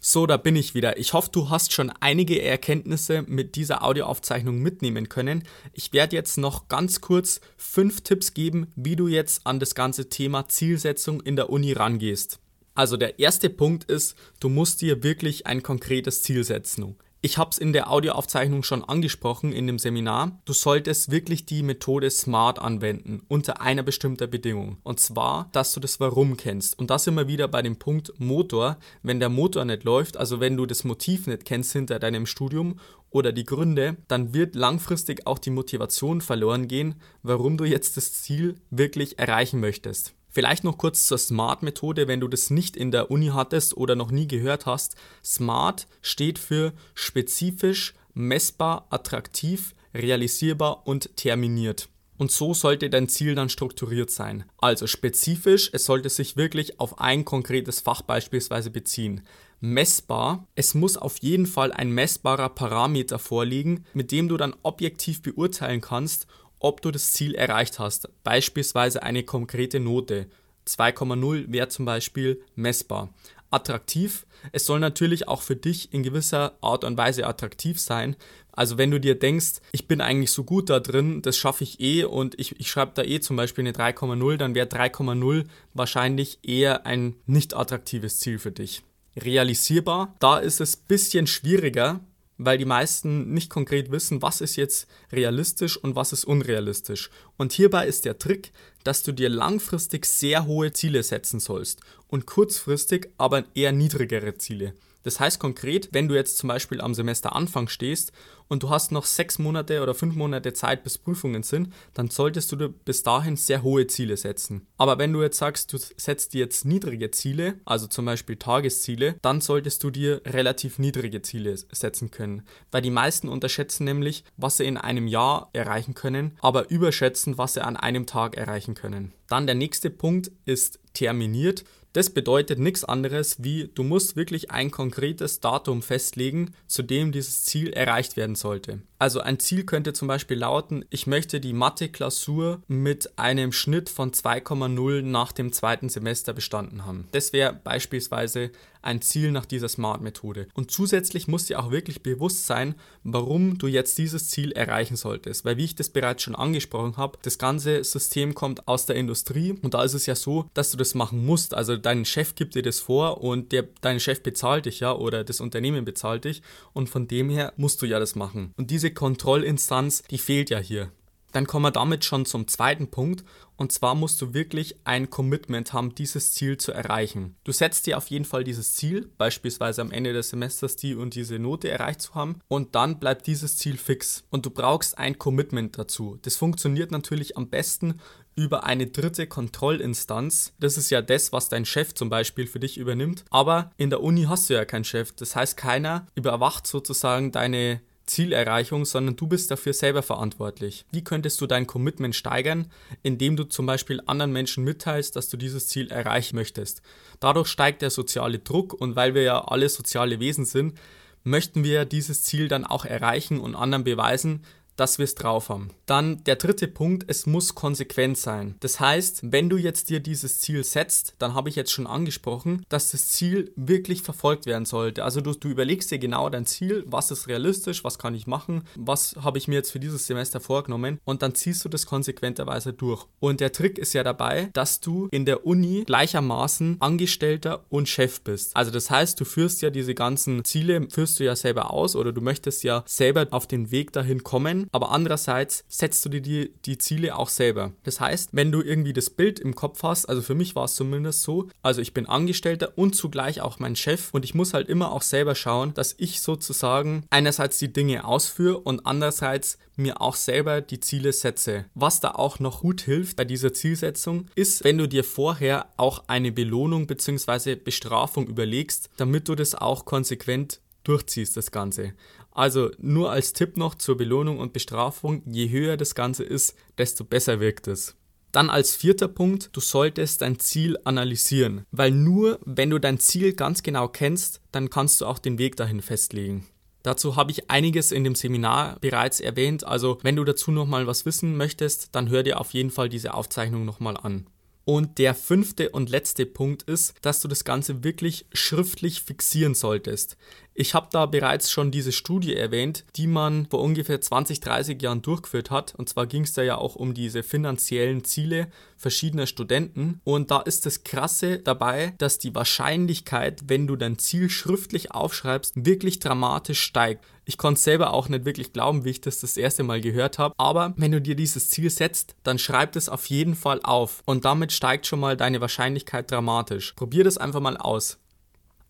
So, 0.00 0.26
da 0.26 0.36
bin 0.36 0.56
ich 0.56 0.74
wieder. 0.74 0.96
Ich 0.96 1.12
hoffe, 1.12 1.28
du 1.32 1.50
hast 1.50 1.72
schon 1.72 1.92
einige 2.00 2.40
Erkenntnisse 2.40 3.24
mit 3.26 3.56
dieser 3.56 3.84
Audioaufzeichnung 3.84 4.58
mitnehmen 4.58 5.08
können. 5.08 5.42
Ich 5.72 5.92
werde 5.92 6.16
jetzt 6.16 6.38
noch 6.38 6.68
ganz 6.68 7.00
kurz 7.00 7.40
fünf 7.56 8.00
Tipps 8.02 8.32
geben, 8.32 8.68
wie 8.76 8.96
du 8.96 9.08
jetzt 9.08 9.46
an 9.46 9.60
das 9.60 9.74
ganze 9.74 10.08
Thema 10.08 10.48
Zielsetzung 10.48 11.20
in 11.20 11.36
der 11.36 11.50
Uni 11.50 11.72
rangehst. 11.72 12.38
Also 12.74 12.96
der 12.96 13.18
erste 13.18 13.50
Punkt 13.50 13.84
ist, 13.90 14.16
du 14.38 14.48
musst 14.48 14.80
dir 14.82 15.02
wirklich 15.02 15.46
ein 15.48 15.64
konkretes 15.64 16.22
Ziel 16.22 16.44
setzen. 16.44 16.96
Ich 17.20 17.36
habe 17.36 17.50
es 17.50 17.58
in 17.58 17.72
der 17.72 17.90
Audioaufzeichnung 17.90 18.62
schon 18.62 18.84
angesprochen 18.84 19.52
in 19.52 19.66
dem 19.66 19.80
Seminar. 19.80 20.40
Du 20.44 20.52
solltest 20.52 21.10
wirklich 21.10 21.46
die 21.46 21.64
Methode 21.64 22.08
SMART 22.08 22.60
anwenden 22.60 23.22
unter 23.26 23.60
einer 23.60 23.82
bestimmten 23.82 24.30
Bedingung. 24.30 24.78
Und 24.84 25.00
zwar, 25.00 25.48
dass 25.50 25.72
du 25.72 25.80
das 25.80 25.98
Warum 25.98 26.36
kennst. 26.36 26.78
Und 26.78 26.90
das 26.90 27.08
immer 27.08 27.26
wieder 27.26 27.48
bei 27.48 27.60
dem 27.60 27.76
Punkt 27.76 28.12
Motor. 28.20 28.78
Wenn 29.02 29.18
der 29.18 29.30
Motor 29.30 29.64
nicht 29.64 29.82
läuft, 29.82 30.16
also 30.16 30.38
wenn 30.38 30.56
du 30.56 30.64
das 30.64 30.84
Motiv 30.84 31.26
nicht 31.26 31.44
kennst 31.44 31.72
hinter 31.72 31.98
deinem 31.98 32.24
Studium 32.24 32.78
oder 33.10 33.32
die 33.32 33.44
Gründe, 33.44 33.96
dann 34.06 34.32
wird 34.32 34.54
langfristig 34.54 35.26
auch 35.26 35.40
die 35.40 35.50
Motivation 35.50 36.20
verloren 36.20 36.68
gehen, 36.68 36.94
warum 37.24 37.56
du 37.56 37.64
jetzt 37.64 37.96
das 37.96 38.12
Ziel 38.12 38.60
wirklich 38.70 39.18
erreichen 39.18 39.58
möchtest. 39.58 40.14
Vielleicht 40.38 40.62
noch 40.62 40.78
kurz 40.78 41.08
zur 41.08 41.18
SMART-Methode, 41.18 42.06
wenn 42.06 42.20
du 42.20 42.28
das 42.28 42.48
nicht 42.48 42.76
in 42.76 42.92
der 42.92 43.10
Uni 43.10 43.32
hattest 43.34 43.76
oder 43.76 43.96
noch 43.96 44.12
nie 44.12 44.28
gehört 44.28 44.66
hast. 44.66 44.94
SMART 45.24 45.88
steht 46.00 46.38
für 46.38 46.74
spezifisch, 46.94 47.94
messbar, 48.14 48.86
attraktiv, 48.90 49.74
realisierbar 49.92 50.86
und 50.86 51.16
terminiert. 51.16 51.88
Und 52.18 52.30
so 52.30 52.54
sollte 52.54 52.88
dein 52.88 53.08
Ziel 53.08 53.34
dann 53.34 53.48
strukturiert 53.48 54.12
sein. 54.12 54.44
Also 54.58 54.86
spezifisch, 54.86 55.70
es 55.72 55.84
sollte 55.84 56.08
sich 56.08 56.36
wirklich 56.36 56.78
auf 56.78 57.00
ein 57.00 57.24
konkretes 57.24 57.80
Fach 57.80 58.02
beispielsweise 58.02 58.70
beziehen. 58.70 59.22
Messbar, 59.58 60.46
es 60.54 60.72
muss 60.72 60.96
auf 60.96 61.16
jeden 61.18 61.46
Fall 61.46 61.72
ein 61.72 61.90
messbarer 61.90 62.50
Parameter 62.50 63.18
vorliegen, 63.18 63.84
mit 63.92 64.12
dem 64.12 64.28
du 64.28 64.36
dann 64.36 64.54
objektiv 64.62 65.20
beurteilen 65.20 65.80
kannst, 65.80 66.28
ob 66.58 66.82
du 66.82 66.90
das 66.90 67.12
Ziel 67.12 67.34
erreicht 67.34 67.78
hast, 67.78 68.08
beispielsweise 68.24 69.02
eine 69.02 69.22
konkrete 69.22 69.80
Note. 69.80 70.26
2,0 70.66 71.50
wäre 71.52 71.68
zum 71.68 71.84
Beispiel 71.84 72.42
messbar. 72.54 73.08
Attraktiv, 73.50 74.26
es 74.52 74.66
soll 74.66 74.78
natürlich 74.78 75.26
auch 75.26 75.40
für 75.40 75.56
dich 75.56 75.92
in 75.94 76.02
gewisser 76.02 76.58
Art 76.60 76.84
und 76.84 76.98
Weise 76.98 77.26
attraktiv 77.26 77.80
sein. 77.80 78.16
Also 78.52 78.76
wenn 78.76 78.90
du 78.90 79.00
dir 79.00 79.18
denkst, 79.18 79.60
ich 79.72 79.88
bin 79.88 80.00
eigentlich 80.00 80.32
so 80.32 80.44
gut 80.44 80.68
da 80.68 80.80
drin, 80.80 81.22
das 81.22 81.36
schaffe 81.36 81.64
ich 81.64 81.80
eh 81.80 82.04
und 82.04 82.38
ich, 82.38 82.58
ich 82.60 82.68
schreibe 82.70 82.92
da 82.94 83.02
eh 83.04 83.20
zum 83.20 83.36
Beispiel 83.36 83.62
eine 83.62 83.72
3,0, 83.72 84.36
dann 84.36 84.54
wäre 84.54 84.66
3,0 84.66 85.44
wahrscheinlich 85.74 86.40
eher 86.42 86.84
ein 86.84 87.14
nicht 87.26 87.56
attraktives 87.56 88.18
Ziel 88.18 88.38
für 88.38 88.52
dich. 88.52 88.82
Realisierbar, 89.16 90.14
da 90.18 90.38
ist 90.38 90.60
es 90.60 90.76
ein 90.76 90.84
bisschen 90.88 91.26
schwieriger, 91.26 92.00
weil 92.38 92.56
die 92.56 92.64
meisten 92.64 93.32
nicht 93.32 93.50
konkret 93.50 93.90
wissen, 93.90 94.22
was 94.22 94.40
ist 94.40 94.56
jetzt 94.56 94.86
realistisch 95.12 95.76
und 95.76 95.96
was 95.96 96.12
ist 96.12 96.24
unrealistisch. 96.24 97.10
Und 97.36 97.52
hierbei 97.52 97.86
ist 97.86 98.04
der 98.04 98.18
Trick, 98.18 98.52
dass 98.84 99.02
du 99.02 99.12
dir 99.12 99.28
langfristig 99.28 100.06
sehr 100.06 100.46
hohe 100.46 100.72
Ziele 100.72 101.02
setzen 101.02 101.40
sollst 101.40 101.80
und 102.06 102.26
kurzfristig 102.26 103.08
aber 103.18 103.44
eher 103.54 103.72
niedrigere 103.72 104.36
Ziele. 104.36 104.72
Das 105.02 105.20
heißt 105.20 105.38
konkret, 105.38 105.88
wenn 105.92 106.08
du 106.08 106.14
jetzt 106.14 106.38
zum 106.38 106.48
Beispiel 106.48 106.80
am 106.80 106.94
Semesteranfang 106.94 107.68
stehst 107.68 108.12
und 108.48 108.62
du 108.62 108.70
hast 108.70 108.92
noch 108.92 109.04
sechs 109.04 109.38
Monate 109.38 109.82
oder 109.82 109.94
fünf 109.94 110.16
Monate 110.16 110.52
Zeit, 110.52 110.82
bis 110.82 110.98
Prüfungen 110.98 111.42
sind, 111.42 111.72
dann 111.94 112.08
solltest 112.08 112.50
du 112.50 112.56
dir 112.56 112.68
bis 112.68 113.02
dahin 113.02 113.36
sehr 113.36 113.62
hohe 113.62 113.86
Ziele 113.86 114.16
setzen. 114.16 114.66
Aber 114.76 114.98
wenn 114.98 115.12
du 115.12 115.22
jetzt 115.22 115.38
sagst, 115.38 115.72
du 115.72 115.78
setzt 115.78 116.34
dir 116.34 116.40
jetzt 116.40 116.64
niedrige 116.64 117.10
Ziele, 117.10 117.60
also 117.64 117.86
zum 117.86 118.06
Beispiel 118.06 118.36
Tagesziele, 118.36 119.16
dann 119.22 119.40
solltest 119.40 119.84
du 119.84 119.90
dir 119.90 120.22
relativ 120.26 120.78
niedrige 120.78 121.22
Ziele 121.22 121.56
setzen 121.56 122.10
können. 122.10 122.42
Weil 122.70 122.82
die 122.82 122.90
meisten 122.90 123.28
unterschätzen 123.28 123.84
nämlich, 123.84 124.24
was 124.36 124.56
sie 124.56 124.64
in 124.64 124.76
einem 124.76 125.06
Jahr 125.06 125.50
erreichen 125.52 125.94
können, 125.94 126.36
aber 126.40 126.70
überschätzen, 126.70 127.38
was 127.38 127.54
sie 127.54 127.64
an 127.64 127.76
einem 127.76 128.06
Tag 128.06 128.36
erreichen 128.36 128.74
können. 128.74 129.12
Dann 129.28 129.46
der 129.46 129.54
nächste 129.54 129.90
Punkt 129.90 130.32
ist 130.46 130.80
terminiert. 130.94 131.64
Das 131.92 132.10
bedeutet 132.10 132.58
nichts 132.58 132.84
anderes 132.84 133.42
wie, 133.42 133.70
du 133.74 133.82
musst 133.82 134.14
wirklich 134.14 134.50
ein 134.50 134.70
konkretes 134.70 135.40
Datum 135.40 135.82
festlegen, 135.82 136.54
zu 136.66 136.82
dem 136.82 137.12
dieses 137.12 137.44
Ziel 137.44 137.72
erreicht 137.72 138.16
werden 138.16 138.34
sollte. 138.34 138.82
Also 138.98 139.20
ein 139.20 139.38
Ziel 139.38 139.64
könnte 139.64 139.92
zum 139.92 140.08
Beispiel 140.08 140.38
lauten, 140.38 140.84
ich 140.90 141.06
möchte 141.06 141.40
die 141.40 141.52
Mathe-Klausur 141.52 142.62
mit 142.66 143.16
einem 143.16 143.52
Schnitt 143.52 143.88
von 143.88 144.10
2,0 144.10 145.02
nach 145.02 145.30
dem 145.30 145.52
zweiten 145.52 145.88
Semester 145.88 146.32
bestanden 146.32 146.84
haben. 146.84 147.06
Das 147.12 147.32
wäre 147.32 147.52
beispielsweise 147.52 148.50
ein 148.82 149.02
Ziel 149.02 149.30
nach 149.30 149.46
dieser 149.46 149.68
SMART-Methode. 149.68 150.48
Und 150.54 150.70
zusätzlich 150.70 151.28
muss 151.28 151.46
dir 151.46 151.60
auch 151.60 151.70
wirklich 151.70 152.02
bewusst 152.02 152.46
sein, 152.46 152.74
warum 153.04 153.58
du 153.58 153.66
jetzt 153.66 153.98
dieses 153.98 154.30
Ziel 154.30 154.52
erreichen 154.52 154.96
solltest. 154.96 155.44
Weil 155.44 155.56
wie 155.56 155.64
ich 155.64 155.74
das 155.74 155.90
bereits 155.90 156.22
schon 156.22 156.34
angesprochen 156.34 156.96
habe, 156.96 157.18
das 157.22 157.38
ganze 157.38 157.84
System 157.84 158.34
kommt 158.34 158.68
aus 158.68 158.86
der 158.86 158.96
Industrie 158.96 159.58
und 159.62 159.74
da 159.74 159.82
ist 159.82 159.94
es 159.94 160.06
ja 160.06 160.14
so, 160.14 160.48
dass 160.54 160.70
du 160.70 160.76
das 160.76 160.94
machen 160.94 161.24
musst. 161.24 161.54
Also 161.54 161.76
dein 161.76 162.04
Chef 162.04 162.34
gibt 162.34 162.54
dir 162.54 162.62
das 162.62 162.80
vor 162.80 163.22
und 163.22 163.52
der, 163.52 163.64
dein 163.80 164.00
Chef 164.00 164.22
bezahlt 164.22 164.66
dich 164.66 164.80
ja 164.80 164.94
oder 164.94 165.24
das 165.24 165.40
Unternehmen 165.40 165.84
bezahlt 165.84 166.24
dich 166.24 166.42
und 166.72 166.88
von 166.88 167.08
dem 167.08 167.30
her 167.30 167.52
musst 167.56 167.82
du 167.82 167.86
ja 167.86 167.98
das 167.98 168.14
machen. 168.14 168.52
Und 168.56 168.70
diese 168.70 168.87
Kontrollinstanz, 168.92 170.02
die 170.10 170.18
fehlt 170.18 170.50
ja 170.50 170.58
hier. 170.58 170.90
Dann 171.32 171.46
kommen 171.46 171.66
wir 171.66 171.70
damit 171.70 172.04
schon 172.04 172.24
zum 172.24 172.48
zweiten 172.48 172.90
Punkt 172.90 173.22
und 173.56 173.72
zwar 173.72 173.94
musst 173.94 174.22
du 174.22 174.32
wirklich 174.32 174.76
ein 174.84 175.10
Commitment 175.10 175.72
haben, 175.72 175.94
dieses 175.94 176.32
Ziel 176.32 176.56
zu 176.56 176.72
erreichen. 176.72 177.36
Du 177.44 177.52
setzt 177.52 177.86
dir 177.86 177.98
auf 177.98 178.06
jeden 178.06 178.24
Fall 178.24 178.44
dieses 178.44 178.74
Ziel, 178.74 179.10
beispielsweise 179.18 179.82
am 179.82 179.90
Ende 179.90 180.12
des 180.12 180.30
Semesters 180.30 180.76
die 180.76 180.94
und 180.94 181.14
diese 181.14 181.38
Note 181.38 181.68
erreicht 181.68 182.00
zu 182.00 182.14
haben 182.14 182.38
und 182.48 182.74
dann 182.74 182.98
bleibt 182.98 183.26
dieses 183.26 183.58
Ziel 183.58 183.76
fix 183.76 184.24
und 184.30 184.46
du 184.46 184.50
brauchst 184.50 184.96
ein 184.96 185.18
Commitment 185.18 185.76
dazu. 185.76 186.18
Das 186.22 186.36
funktioniert 186.36 186.92
natürlich 186.92 187.36
am 187.36 187.50
besten 187.50 188.00
über 188.34 188.64
eine 188.64 188.86
dritte 188.86 189.26
Kontrollinstanz. 189.26 190.54
Das 190.60 190.78
ist 190.78 190.90
ja 190.90 191.02
das, 191.02 191.32
was 191.32 191.48
dein 191.48 191.64
Chef 191.64 191.94
zum 191.94 192.08
Beispiel 192.08 192.46
für 192.46 192.60
dich 192.60 192.78
übernimmt. 192.78 193.24
Aber 193.30 193.72
in 193.76 193.90
der 193.90 194.00
Uni 194.00 194.22
hast 194.24 194.48
du 194.48 194.54
ja 194.54 194.64
keinen 194.64 194.84
Chef. 194.84 195.10
Das 195.12 195.34
heißt, 195.34 195.56
keiner 195.56 196.06
überwacht 196.14 196.68
sozusagen 196.68 197.32
deine 197.32 197.80
Zielerreichung, 198.08 198.84
sondern 198.84 199.16
du 199.16 199.26
bist 199.26 199.50
dafür 199.50 199.72
selber 199.72 200.02
verantwortlich. 200.02 200.84
Wie 200.90 201.04
könntest 201.04 201.40
du 201.40 201.46
dein 201.46 201.66
Commitment 201.66 202.14
steigern, 202.14 202.70
indem 203.02 203.36
du 203.36 203.44
zum 203.44 203.66
Beispiel 203.66 204.00
anderen 204.06 204.32
Menschen 204.32 204.64
mitteilst, 204.64 205.14
dass 205.16 205.28
du 205.28 205.36
dieses 205.36 205.68
Ziel 205.68 205.90
erreichen 205.90 206.36
möchtest? 206.36 206.82
Dadurch 207.20 207.48
steigt 207.48 207.82
der 207.82 207.90
soziale 207.90 208.38
Druck 208.38 208.72
und 208.74 208.96
weil 208.96 209.14
wir 209.14 209.22
ja 209.22 209.44
alle 209.44 209.68
soziale 209.68 210.20
Wesen 210.20 210.44
sind, 210.44 210.78
möchten 211.24 211.64
wir 211.64 211.84
dieses 211.84 212.22
Ziel 212.22 212.48
dann 212.48 212.64
auch 212.64 212.84
erreichen 212.84 213.38
und 213.38 213.54
anderen 213.54 213.84
beweisen, 213.84 214.44
dass 214.78 214.98
wir 214.98 215.04
es 215.04 215.14
drauf 215.14 215.48
haben. 215.48 215.70
Dann 215.86 216.24
der 216.24 216.36
dritte 216.36 216.68
Punkt, 216.68 217.04
es 217.08 217.26
muss 217.26 217.54
konsequent 217.54 218.16
sein. 218.16 218.54
Das 218.60 218.80
heißt, 218.80 219.32
wenn 219.32 219.50
du 219.50 219.56
jetzt 219.56 219.90
dir 219.90 220.00
dieses 220.00 220.40
Ziel 220.40 220.64
setzt, 220.64 221.14
dann 221.18 221.34
habe 221.34 221.48
ich 221.48 221.56
jetzt 221.56 221.72
schon 221.72 221.86
angesprochen, 221.86 222.64
dass 222.68 222.92
das 222.92 223.08
Ziel 223.08 223.52
wirklich 223.56 224.02
verfolgt 224.02 224.46
werden 224.46 224.64
sollte. 224.64 225.04
Also 225.04 225.20
du, 225.20 225.34
du 225.34 225.48
überlegst 225.48 225.90
dir 225.90 225.98
genau 225.98 226.28
dein 226.28 226.46
Ziel, 226.46 226.84
was 226.86 227.10
ist 227.10 227.28
realistisch, 227.28 227.84
was 227.84 227.98
kann 227.98 228.14
ich 228.14 228.26
machen, 228.26 228.62
was 228.76 229.16
habe 229.20 229.38
ich 229.38 229.48
mir 229.48 229.56
jetzt 229.56 229.72
für 229.72 229.80
dieses 229.80 230.06
Semester 230.06 230.40
vorgenommen 230.40 231.00
und 231.04 231.22
dann 231.22 231.34
ziehst 231.34 231.64
du 231.64 231.68
das 231.68 231.86
konsequenterweise 231.86 232.72
durch. 232.72 233.06
Und 233.18 233.40
der 233.40 233.52
Trick 233.52 233.78
ist 233.78 233.92
ja 233.94 234.04
dabei, 234.04 234.50
dass 234.52 234.80
du 234.80 235.08
in 235.10 235.24
der 235.24 235.44
Uni 235.44 235.84
gleichermaßen 235.86 236.76
Angestellter 236.80 237.64
und 237.68 237.88
Chef 237.88 238.20
bist. 238.20 238.56
Also 238.56 238.70
das 238.70 238.90
heißt, 238.90 239.18
du 239.18 239.24
führst 239.24 239.62
ja 239.62 239.70
diese 239.70 239.94
ganzen 239.94 240.44
Ziele, 240.44 240.86
führst 240.90 241.18
du 241.18 241.24
ja 241.24 241.34
selber 241.34 241.72
aus 241.72 241.96
oder 241.96 242.12
du 242.12 242.20
möchtest 242.20 242.62
ja 242.62 242.84
selber 242.86 243.26
auf 243.30 243.46
den 243.46 243.70
Weg 243.70 243.92
dahin 243.92 244.22
kommen 244.22 244.67
aber 244.72 244.90
andererseits 244.90 245.64
setzt 245.68 246.04
du 246.04 246.08
dir 246.08 246.20
die, 246.20 246.52
die 246.64 246.78
Ziele 246.78 247.16
auch 247.16 247.28
selber. 247.28 247.72
Das 247.84 248.00
heißt, 248.00 248.30
wenn 248.32 248.52
du 248.52 248.62
irgendwie 248.62 248.92
das 248.92 249.10
Bild 249.10 249.40
im 249.40 249.54
Kopf 249.54 249.82
hast, 249.82 250.06
also 250.06 250.22
für 250.22 250.34
mich 250.34 250.54
war 250.54 250.64
es 250.64 250.74
zumindest 250.74 251.22
so, 251.22 251.48
also 251.62 251.80
ich 251.80 251.94
bin 251.94 252.06
Angestellter 252.06 252.72
und 252.76 252.94
zugleich 252.94 253.40
auch 253.40 253.58
mein 253.58 253.76
Chef 253.76 254.10
und 254.12 254.24
ich 254.24 254.34
muss 254.34 254.54
halt 254.54 254.68
immer 254.68 254.92
auch 254.92 255.02
selber 255.02 255.34
schauen, 255.34 255.74
dass 255.74 255.94
ich 255.98 256.20
sozusagen 256.20 257.04
einerseits 257.10 257.58
die 257.58 257.72
Dinge 257.72 258.04
ausführe 258.04 258.58
und 258.58 258.86
andererseits 258.86 259.58
mir 259.76 260.00
auch 260.00 260.16
selber 260.16 260.60
die 260.60 260.80
Ziele 260.80 261.12
setze. 261.12 261.64
Was 261.74 262.00
da 262.00 262.10
auch 262.10 262.40
noch 262.40 262.60
gut 262.60 262.82
hilft 262.82 263.16
bei 263.16 263.24
dieser 263.24 263.52
Zielsetzung, 263.52 264.26
ist, 264.34 264.64
wenn 264.64 264.78
du 264.78 264.88
dir 264.88 265.04
vorher 265.04 265.72
auch 265.76 266.04
eine 266.08 266.32
Belohnung 266.32 266.86
bzw. 266.86 267.54
Bestrafung 267.54 268.26
überlegst, 268.26 268.90
damit 268.96 269.28
du 269.28 269.34
das 269.34 269.54
auch 269.54 269.84
konsequent 269.84 270.60
durchziehst, 270.84 271.36
das 271.36 271.50
Ganze. 271.50 271.92
Also 272.38 272.70
nur 272.78 273.10
als 273.10 273.32
Tipp 273.32 273.56
noch 273.56 273.74
zur 273.74 273.96
Belohnung 273.96 274.38
und 274.38 274.52
Bestrafung, 274.52 275.22
je 275.26 275.50
höher 275.50 275.76
das 275.76 275.96
Ganze 275.96 276.22
ist, 276.22 276.54
desto 276.78 277.02
besser 277.02 277.40
wirkt 277.40 277.66
es. 277.66 277.96
Dann 278.30 278.48
als 278.48 278.76
vierter 278.76 279.08
Punkt, 279.08 279.50
du 279.54 279.60
solltest 279.60 280.22
dein 280.22 280.38
Ziel 280.38 280.78
analysieren, 280.84 281.64
weil 281.72 281.90
nur 281.90 282.38
wenn 282.44 282.70
du 282.70 282.78
dein 282.78 283.00
Ziel 283.00 283.32
ganz 283.32 283.64
genau 283.64 283.88
kennst, 283.88 284.40
dann 284.52 284.70
kannst 284.70 285.00
du 285.00 285.06
auch 285.06 285.18
den 285.18 285.38
Weg 285.38 285.56
dahin 285.56 285.82
festlegen. 285.82 286.46
Dazu 286.84 287.16
habe 287.16 287.32
ich 287.32 287.50
einiges 287.50 287.90
in 287.90 288.04
dem 288.04 288.14
Seminar 288.14 288.78
bereits 288.78 289.18
erwähnt, 289.18 289.64
also 289.64 289.98
wenn 290.02 290.14
du 290.14 290.22
dazu 290.22 290.52
nochmal 290.52 290.86
was 290.86 291.06
wissen 291.06 291.36
möchtest, 291.36 291.96
dann 291.96 292.08
hör 292.08 292.22
dir 292.22 292.38
auf 292.38 292.54
jeden 292.54 292.70
Fall 292.70 292.88
diese 292.88 293.14
Aufzeichnung 293.14 293.64
nochmal 293.64 293.96
an. 293.96 294.28
Und 294.68 294.98
der 294.98 295.14
fünfte 295.14 295.70
und 295.70 295.88
letzte 295.88 296.26
Punkt 296.26 296.62
ist, 296.64 296.94
dass 297.00 297.22
du 297.22 297.26
das 297.26 297.44
Ganze 297.44 297.84
wirklich 297.84 298.26
schriftlich 298.34 299.00
fixieren 299.00 299.54
solltest. 299.54 300.18
Ich 300.60 300.74
habe 300.74 300.88
da 300.90 301.06
bereits 301.06 301.52
schon 301.52 301.70
diese 301.70 301.92
Studie 301.92 302.34
erwähnt, 302.34 302.84
die 302.96 303.06
man 303.06 303.46
vor 303.46 303.60
ungefähr 303.60 304.00
20, 304.00 304.40
30 304.40 304.82
Jahren 304.82 305.02
durchgeführt 305.02 305.52
hat. 305.52 305.72
Und 305.76 305.88
zwar 305.88 306.08
ging 306.08 306.24
es 306.24 306.32
da 306.32 306.42
ja 306.42 306.58
auch 306.58 306.74
um 306.74 306.94
diese 306.94 307.22
finanziellen 307.22 308.02
Ziele 308.02 308.48
verschiedener 308.76 309.28
Studenten. 309.28 310.00
Und 310.02 310.32
da 310.32 310.40
ist 310.40 310.66
das 310.66 310.82
Krasse 310.82 311.38
dabei, 311.38 311.94
dass 311.98 312.18
die 312.18 312.34
Wahrscheinlichkeit, 312.34 313.44
wenn 313.46 313.68
du 313.68 313.76
dein 313.76 314.00
Ziel 314.00 314.28
schriftlich 314.30 314.90
aufschreibst, 314.90 315.52
wirklich 315.54 316.00
dramatisch 316.00 316.60
steigt. 316.60 317.04
Ich 317.24 317.38
konnte 317.38 317.60
selber 317.60 317.92
auch 317.92 318.08
nicht 318.08 318.24
wirklich 318.24 318.52
glauben, 318.52 318.84
wie 318.84 318.90
ich 318.90 319.00
das 319.00 319.20
das 319.20 319.36
erste 319.36 319.62
Mal 319.62 319.80
gehört 319.80 320.18
habe. 320.18 320.34
Aber 320.38 320.74
wenn 320.76 320.90
du 320.90 321.00
dir 321.00 321.14
dieses 321.14 321.50
Ziel 321.50 321.70
setzt, 321.70 322.16
dann 322.24 322.40
schreib 322.40 322.74
es 322.74 322.88
auf 322.88 323.06
jeden 323.06 323.36
Fall 323.36 323.60
auf. 323.62 324.02
Und 324.06 324.24
damit 324.24 324.50
steigt 324.50 324.88
schon 324.88 324.98
mal 324.98 325.16
deine 325.16 325.40
Wahrscheinlichkeit 325.40 326.10
dramatisch. 326.10 326.72
Probier 326.72 327.04
das 327.04 327.16
einfach 327.16 327.38
mal 327.38 327.56
aus. 327.56 327.98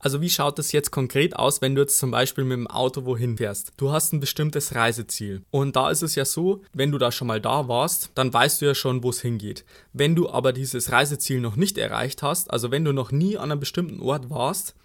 Also 0.00 0.20
wie 0.20 0.30
schaut 0.30 0.58
das 0.58 0.72
jetzt 0.72 0.92
konkret 0.92 1.34
aus, 1.34 1.60
wenn 1.60 1.74
du 1.74 1.80
jetzt 1.80 1.98
zum 1.98 2.12
Beispiel 2.12 2.44
mit 2.44 2.56
dem 2.56 2.66
Auto 2.68 3.04
wohin 3.04 3.36
fährst? 3.36 3.72
Du 3.76 3.90
hast 3.90 4.12
ein 4.12 4.20
bestimmtes 4.20 4.74
Reiseziel. 4.74 5.42
Und 5.50 5.74
da 5.74 5.90
ist 5.90 6.02
es 6.02 6.14
ja 6.14 6.24
so, 6.24 6.62
wenn 6.72 6.92
du 6.92 6.98
da 6.98 7.10
schon 7.10 7.26
mal 7.26 7.40
da 7.40 7.66
warst, 7.66 8.10
dann 8.14 8.32
weißt 8.32 8.60
du 8.60 8.66
ja 8.66 8.74
schon, 8.74 9.02
wo 9.02 9.10
es 9.10 9.20
hingeht. 9.20 9.64
Wenn 9.92 10.14
du 10.14 10.30
aber 10.30 10.52
dieses 10.52 10.92
Reiseziel 10.92 11.40
noch 11.40 11.56
nicht 11.56 11.78
erreicht 11.78 12.22
hast, 12.22 12.50
also 12.50 12.70
wenn 12.70 12.84
du 12.84 12.92
noch 12.92 13.10
nie 13.10 13.36
an 13.36 13.50
einem 13.50 13.60
bestimmten 13.60 14.00
Ort 14.00 14.30
warst, 14.30 14.76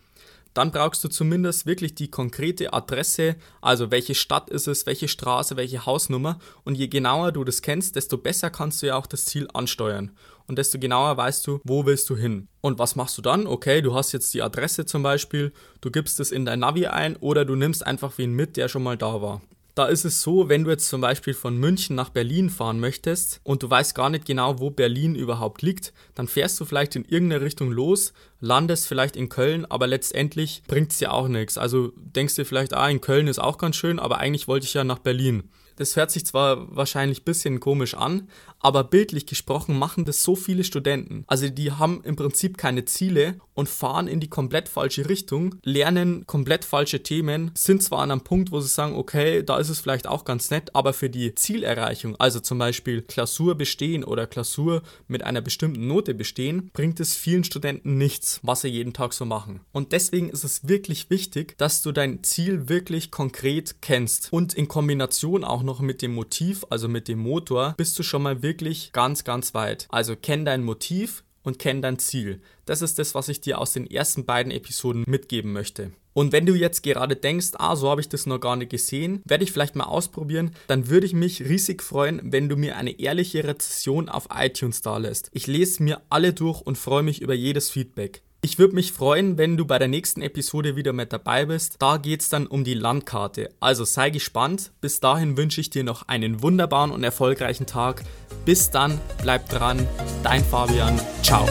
dann 0.54 0.72
brauchst 0.72 1.04
du 1.04 1.08
zumindest 1.08 1.66
wirklich 1.66 1.96
die 1.96 2.10
konkrete 2.10 2.74
Adresse, 2.74 3.36
also 3.62 3.92
welche 3.92 4.16
Stadt 4.16 4.50
ist 4.50 4.68
es, 4.68 4.86
welche 4.86 5.08
Straße, 5.08 5.58
welche 5.58 5.86
Hausnummer. 5.86 6.40
Und 6.64 6.76
je 6.76 6.88
genauer 6.88 7.32
du 7.32 7.44
das 7.44 7.62
kennst, 7.62 7.96
desto 7.96 8.18
besser 8.18 8.50
kannst 8.50 8.82
du 8.82 8.88
ja 8.88 8.96
auch 8.96 9.08
das 9.08 9.26
Ziel 9.26 9.48
ansteuern. 9.54 10.12
Und 10.46 10.58
desto 10.58 10.78
genauer 10.78 11.16
weißt 11.18 11.48
du, 11.48 11.62
wo 11.64 11.86
willst 11.86 12.10
du 12.10 12.18
hin. 12.18 12.48
Und 12.62 12.78
was 12.78 12.96
machst 12.96 13.18
du 13.18 13.22
dann? 13.22 13.48
Okay, 13.48 13.82
du 13.82 13.96
hast 13.96 14.12
jetzt 14.12 14.34
die 14.34 14.42
Adresse 14.42 14.86
zum 14.86 15.02
Beispiel, 15.02 15.54
du 15.82 15.90
gibst 15.90 16.20
es 16.20 16.32
in 16.32 16.46
dein 16.46 16.60
Navi 16.60 16.88
ein 16.88 17.16
oder 17.16 17.46
du 17.46 17.56
nimmst 17.56 17.86
einfach 17.86 18.18
wen 18.18 18.34
mit, 18.34 18.58
der 18.58 18.68
schon 18.68 18.84
mal 18.84 18.98
da 18.98 19.22
war. 19.22 19.42
Da 19.76 19.88
ist 19.88 20.06
es 20.06 20.22
so, 20.22 20.50
wenn 20.50 20.64
du 20.64 20.70
jetzt 20.70 20.88
zum 20.88 21.02
Beispiel 21.02 21.34
von 21.34 21.58
München 21.58 21.96
nach 21.96 22.10
Berlin 22.10 22.52
fahren 22.52 22.80
möchtest 22.80 23.42
und 23.44 23.64
du 23.64 23.70
weißt 23.70 23.96
gar 23.96 24.12
nicht 24.12 24.26
genau, 24.26 24.60
wo 24.60 24.70
Berlin 24.70 25.16
überhaupt 25.16 25.64
liegt, 25.64 25.94
dann 26.14 26.28
fährst 26.28 26.60
du 26.60 26.66
vielleicht 26.66 26.96
in 26.96 27.06
irgendeine 27.06 27.42
Richtung 27.42 27.72
los, 27.72 28.14
landest 28.40 28.88
vielleicht 28.88 29.16
in 29.16 29.30
Köln, 29.30 29.66
aber 29.66 29.88
letztendlich 29.88 30.62
bringt 30.68 30.92
es 30.92 31.00
dir 31.00 31.12
auch 31.12 31.28
nichts. 31.28 31.58
Also 31.58 31.92
denkst 31.96 32.36
du 32.36 32.46
vielleicht, 32.46 32.76
ah, 32.76 32.88
in 32.88 33.02
Köln 33.02 33.28
ist 33.28 33.40
auch 33.40 33.58
ganz 33.58 33.76
schön, 33.76 33.98
aber 33.98 34.20
eigentlich 34.20 34.48
wollte 34.48 34.68
ich 34.68 34.76
ja 34.76 34.84
nach 34.84 35.00
Berlin. 35.00 35.50
Das 35.78 35.96
hört 35.96 36.12
sich 36.12 36.24
zwar 36.24 36.76
wahrscheinlich 36.76 37.22
ein 37.22 37.26
bisschen 37.26 37.60
komisch 37.60 37.96
an, 37.96 38.30
aber 38.64 38.84
bildlich 38.86 39.28
gesprochen 39.28 39.78
machen 39.78 40.06
das 40.06 40.24
so 40.24 40.36
viele 40.36 40.64
Studenten. 40.64 41.26
Also 41.28 41.50
die 41.50 41.72
haben 41.72 42.02
im 42.04 42.16
Prinzip 42.16 42.58
keine 42.58 42.86
Ziele 42.86 43.36
und 43.54 43.70
fahren 43.70 44.08
in 44.08 44.20
die 44.20 44.30
komplett 44.30 44.70
falsche 44.70 45.10
Richtung, 45.10 45.56
lernen 45.64 46.26
komplett 46.26 46.66
falsche 46.66 47.04
Themen, 47.04 47.52
sind 47.56 47.84
zwar 47.84 48.00
an 48.00 48.12
einem 48.12 48.22
Punkt, 48.22 48.52
wo 48.52 48.60
sie 48.62 48.70
sagen, 48.70 48.96
okay, 48.96 49.44
da 49.44 49.58
ist 49.58 49.70
es 49.70 49.80
vielleicht 49.80 50.08
auch 50.08 50.26
ganz 50.26 50.50
nett, 50.50 50.74
aber 50.74 50.94
für 50.94 51.10
die 51.10 51.36
Zielerreichung, 51.36 52.16
also 52.18 52.40
zum 52.40 52.58
Beispiel 52.58 53.02
Klausur 53.02 53.56
bestehen 53.56 54.04
oder 54.04 54.28
Klausur 54.28 54.82
mit 55.08 55.24
einer 55.24 55.42
bestimmten 55.42 55.88
Note 55.88 56.14
bestehen, 56.14 56.72
bringt 56.74 57.00
es 57.00 57.16
vielen 57.16 57.44
Studenten 57.44 57.98
nichts, 57.98 58.40
was 58.44 58.62
sie 58.62 58.70
jeden 58.70 58.94
Tag 58.94 59.14
so 59.14 59.26
machen. 59.26 59.60
Und 59.74 59.92
deswegen 59.92 60.30
ist 60.30 60.46
es 60.46 60.68
wirklich 60.68 61.10
wichtig, 61.10 61.58
dass 61.58 61.82
du 61.82 61.92
dein 61.92 62.24
Ziel 62.24 62.70
wirklich 62.70 63.12
konkret 63.12 63.82
kennst 63.82 64.32
und 64.32 64.54
in 64.54 64.70
Kombination 64.70 65.44
auch 65.44 65.64
noch 65.64 65.82
mit 65.82 66.02
dem 66.02 66.14
Motiv, 66.14 66.66
also 66.70 66.88
mit 66.88 67.10
dem 67.10 67.20
Motor, 67.20 67.74
bist 67.78 68.00
du 68.00 68.04
schon 68.04 68.24
mal 68.24 68.42
wirklich 68.54 68.92
ganz, 68.92 69.24
ganz 69.24 69.56
weit. 69.56 69.88
Also 69.90 70.16
kenn 70.16 70.46
dein 70.46 70.64
Motiv 70.64 71.24
und 71.42 71.58
kenn 71.58 71.82
dein 71.82 71.98
Ziel. 71.98 72.40
Das 72.66 72.84
ist 72.84 73.00
das, 73.00 73.16
was 73.16 73.30
ich 73.30 73.42
dir 73.42 73.58
aus 73.58 73.74
den 73.74 73.90
ersten 73.90 74.26
beiden 74.26 74.52
Episoden 74.52 75.04
mitgeben 75.08 75.52
möchte. 75.54 75.92
Und 76.14 76.32
wenn 76.32 76.46
du 76.46 76.54
jetzt 76.54 76.84
gerade 76.84 77.16
denkst, 77.16 77.54
ah, 77.58 77.76
so 77.76 77.90
habe 77.90 78.00
ich 78.00 78.10
das 78.10 78.28
noch 78.28 78.38
gar 78.38 78.56
nicht 78.56 78.70
gesehen, 78.70 79.24
werde 79.26 79.44
ich 79.44 79.52
vielleicht 79.52 79.76
mal 79.76 79.86
ausprobieren, 79.86 80.52
dann 80.68 80.88
würde 80.88 81.08
ich 81.08 81.14
mich 81.14 81.42
riesig 81.42 81.82
freuen, 81.82 82.22
wenn 82.24 82.48
du 82.48 82.56
mir 82.56 82.78
eine 82.78 83.00
ehrliche 83.00 83.44
Rezession 83.44 84.08
auf 84.08 84.28
iTunes 84.32 84.82
da 84.82 85.00
lässt. 85.00 85.32
Ich 85.34 85.48
lese 85.48 85.82
mir 85.82 86.02
alle 86.10 86.32
durch 86.34 86.62
und 86.62 86.78
freue 86.78 87.02
mich 87.02 87.24
über 87.24 87.34
jedes 87.34 87.72
Feedback. 87.72 88.22
Ich 88.46 88.60
würde 88.60 88.76
mich 88.76 88.92
freuen, 88.92 89.38
wenn 89.38 89.56
du 89.56 89.64
bei 89.66 89.80
der 89.80 89.88
nächsten 89.88 90.22
Episode 90.22 90.76
wieder 90.76 90.92
mit 90.92 91.14
dabei 91.14 91.46
bist. 91.46 91.78
Da 91.80 91.96
geht 91.96 92.20
es 92.20 92.28
dann 92.28 92.46
um 92.46 92.66
die 92.66 92.74
Landkarte. 92.74 93.50
Also 93.62 93.86
sei 93.86 94.10
gespannt. 94.10 94.74
Bis 94.82 95.00
dahin 95.00 95.38
wünsche 95.38 95.62
ich 95.62 95.70
dir 95.70 95.86
noch 95.86 96.10
einen 96.10 96.44
wunderbaren 96.44 96.92
und 96.92 97.06
erfolgreichen 97.06 97.68
Tag. 97.68 98.04
Bis 98.44 98.70
dann, 98.70 99.00
bleib 99.22 99.48
dran. 99.48 99.88
Dein 100.24 100.44
Fabian. 100.44 101.00
Ciao. 101.22 101.48